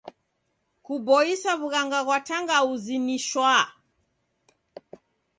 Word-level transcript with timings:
Kuboisa 0.85 1.51
w'ughanga 1.59 1.99
ghwa 2.05 2.17
tangauzi 2.27 2.95
ni 3.05 3.17
shwaa. 3.27 3.65